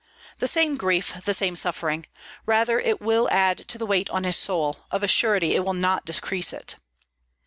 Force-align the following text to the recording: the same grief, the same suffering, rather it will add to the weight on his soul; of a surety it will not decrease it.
the 0.39 0.47
same 0.47 0.77
grief, 0.77 1.13
the 1.25 1.33
same 1.35 1.55
suffering, 1.55 2.07
rather 2.47 2.79
it 2.79 2.99
will 2.99 3.29
add 3.29 3.59
to 3.67 3.77
the 3.77 3.85
weight 3.85 4.09
on 4.09 4.23
his 4.23 4.35
soul; 4.35 4.83
of 4.89 5.03
a 5.03 5.07
surety 5.07 5.53
it 5.53 5.63
will 5.63 5.75
not 5.75 6.05
decrease 6.07 6.51
it. 6.53 6.75